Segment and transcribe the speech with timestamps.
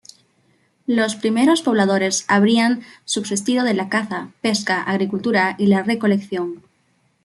[0.87, 6.63] Los primeros pobladores habrían subsistido de la caza, pesca, agricultura, y la recolección.